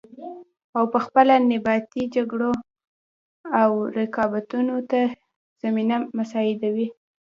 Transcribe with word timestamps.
او 0.77 0.83
پخپله 0.93 1.35
نیابتي 1.49 2.03
جګړو 2.15 2.53
او 3.61 3.71
رقابتونو 3.97 4.75
ته 4.89 5.01
زمینه 5.61 5.95
مساعدوي 6.17 6.87